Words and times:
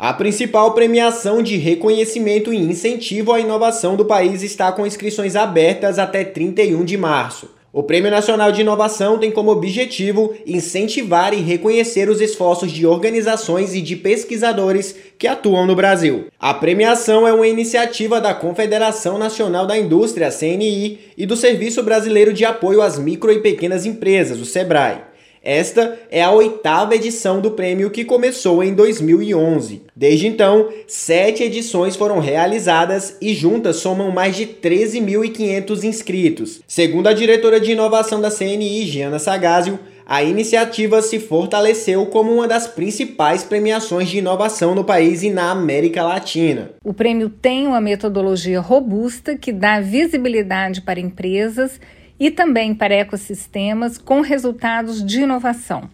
A 0.00 0.12
principal 0.12 0.74
premiação 0.74 1.42
de 1.42 1.56
reconhecimento 1.56 2.52
e 2.52 2.56
incentivo 2.56 3.32
à 3.32 3.40
inovação 3.40 3.96
do 3.96 4.04
país 4.04 4.44
está 4.44 4.70
com 4.70 4.86
inscrições 4.86 5.34
abertas 5.34 5.98
até 5.98 6.22
31 6.22 6.84
de 6.84 6.96
março. 6.96 7.50
O 7.72 7.82
Prêmio 7.82 8.08
Nacional 8.08 8.52
de 8.52 8.60
Inovação 8.60 9.18
tem 9.18 9.32
como 9.32 9.50
objetivo 9.50 10.32
incentivar 10.46 11.34
e 11.34 11.40
reconhecer 11.40 12.08
os 12.08 12.20
esforços 12.20 12.70
de 12.70 12.86
organizações 12.86 13.74
e 13.74 13.80
de 13.80 13.96
pesquisadores 13.96 14.94
que 15.18 15.26
atuam 15.26 15.66
no 15.66 15.74
Brasil. 15.74 16.26
A 16.38 16.54
premiação 16.54 17.26
é 17.26 17.32
uma 17.32 17.48
iniciativa 17.48 18.20
da 18.20 18.32
Confederação 18.32 19.18
Nacional 19.18 19.66
da 19.66 19.76
Indústria, 19.76 20.30
CNI, 20.30 21.00
e 21.16 21.26
do 21.26 21.36
Serviço 21.36 21.82
Brasileiro 21.82 22.32
de 22.32 22.44
Apoio 22.44 22.82
às 22.82 23.00
Micro 23.00 23.32
e 23.32 23.40
Pequenas 23.40 23.84
Empresas, 23.84 24.38
o 24.38 24.44
SEBRAE. 24.44 25.07
Esta 25.42 25.98
é 26.10 26.22
a 26.22 26.30
oitava 26.30 26.94
edição 26.94 27.40
do 27.40 27.52
prêmio 27.52 27.90
que 27.90 28.04
começou 28.04 28.62
em 28.62 28.74
2011. 28.74 29.82
Desde 29.94 30.26
então, 30.26 30.68
sete 30.86 31.42
edições 31.42 31.96
foram 31.96 32.18
realizadas 32.18 33.16
e 33.20 33.34
juntas 33.34 33.76
somam 33.76 34.10
mais 34.10 34.36
de 34.36 34.46
13.500 34.46 35.84
inscritos. 35.84 36.60
Segundo 36.66 37.06
a 37.06 37.12
diretora 37.12 37.60
de 37.60 37.72
inovação 37.72 38.20
da 38.20 38.30
CNI, 38.30 38.86
Giana 38.86 39.18
Sagazio, 39.18 39.78
a 40.10 40.22
iniciativa 40.22 41.02
se 41.02 41.20
fortaleceu 41.20 42.06
como 42.06 42.32
uma 42.32 42.48
das 42.48 42.66
principais 42.66 43.44
premiações 43.44 44.08
de 44.08 44.16
inovação 44.16 44.74
no 44.74 44.82
país 44.82 45.22
e 45.22 45.28
na 45.28 45.50
América 45.50 46.02
Latina. 46.02 46.70
O 46.82 46.94
prêmio 46.94 47.28
tem 47.28 47.66
uma 47.66 47.78
metodologia 47.78 48.58
robusta 48.58 49.36
que 49.36 49.52
dá 49.52 49.82
visibilidade 49.82 50.80
para 50.80 50.98
empresas 50.98 51.78
e 52.18 52.30
também 52.30 52.74
para 52.74 52.94
ecossistemas 52.94 53.98
com 53.98 54.20
resultados 54.20 55.04
de 55.04 55.22
inovação. 55.22 55.88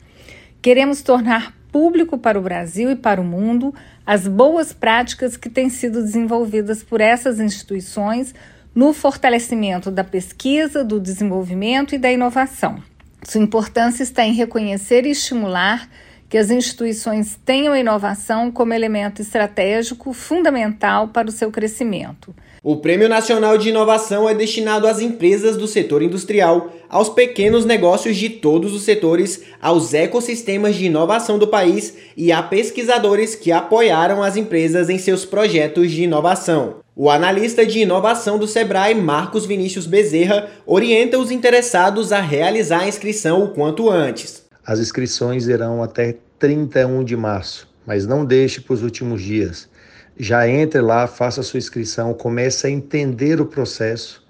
Queremos 0.63 1.03
tornar 1.03 1.55
público 1.71 2.17
para 2.17 2.39
o 2.39 2.43
Brasil 2.43 2.91
e 2.91 2.97
para 2.97 3.21
o 3.21 3.25
mundo 3.25 3.75
as 4.07 4.29
boas 4.29 4.73
práticas 4.73 5.37
que 5.37 5.51
têm 5.51 5.69
sido 5.69 6.03
desenvolvidas 6.03 6.83
por 6.83 7.01
essas 7.01 7.41
instituições 7.41 8.35
no 8.75 8.93
fortalecimento 8.93 9.91
da 9.91 10.05
pesquisa, 10.05 10.85
do 10.85 11.01
desenvolvimento 11.01 11.95
e 11.95 11.99
da 11.99 12.11
inovação. 12.11 12.83
Sua 13.23 13.41
importância 13.41 14.03
está 14.03 14.25
em 14.25 14.33
reconhecer 14.33 15.07
e 15.07 15.11
estimular 15.11 15.89
que 16.35 16.39
as 16.39 16.51
instituições 16.51 17.39
tenham 17.47 17.73
a 17.73 17.79
inovação 17.79 18.51
como 18.51 18.75
elemento 18.75 19.23
estratégico 19.23 20.13
fundamental 20.13 21.07
para 21.07 21.29
o 21.29 21.31
seu 21.31 21.49
crescimento. 21.49 22.35
O 22.61 22.79
Prêmio 22.79 23.09
Nacional 23.09 23.57
de 23.57 23.69
Inovação 23.69 24.29
é 24.29 24.35
destinado 24.35 24.89
às 24.89 24.99
empresas 24.99 25.57
do 25.57 25.69
setor 25.69 26.03
industrial, 26.03 26.73
aos 26.89 27.09
pequenos 27.09 27.65
negócios 27.65 28.17
de 28.17 28.29
todos 28.29 28.75
os 28.75 28.83
setores, 28.83 29.45
aos 29.63 29.95
ecossistemas 29.95 30.75
de 30.75 30.87
inovação 30.87 31.39
do 31.39 31.47
país 31.47 31.95
e 32.17 32.33
a 32.33 32.43
pesquisadores 32.43 33.37
que 33.37 33.53
apoiaram 33.53 34.21
as 34.21 34.37
empresas 34.37 34.91
em 34.91 34.99
seus 34.99 35.25
projetos 35.25 35.93
de 35.93 36.03
inovação. 36.03 36.79
O 36.97 37.09
analista 37.09 37.65
de 37.65 37.79
inovação 37.79 38.41
do 38.41 38.49
Sebrae, 38.49 38.97
Marcos 38.97 39.47
Vinícius 39.47 39.87
Bezerra, 39.87 40.51
orienta 40.67 41.17
os 41.17 41.31
interessados 41.31 42.11
a 42.11 42.21
realizar 42.21 42.81
a 42.81 42.89
inscrição 42.89 43.45
o 43.45 43.51
quanto 43.51 43.89
antes. 43.89 44.44
As 44.67 44.79
inscrições 44.79 45.47
irão 45.47 45.83
até 45.83 46.17
31 46.39 47.05
de 47.05 47.17
março, 47.17 47.69
mas 47.87 48.07
não 48.07 48.25
deixe 48.25 48.61
para 48.61 48.75
os 48.75 48.83
últimos 48.83 49.23
dias 49.23 49.69
já 50.17 50.49
entre 50.49 50.81
lá, 50.81 51.07
faça 51.07 51.43
sua 51.43 51.59
inscrição, 51.59 52.15
comece 52.15 52.67
a 52.67 52.71
entender 52.71 53.41
o 53.41 53.47
processo, 53.47 54.25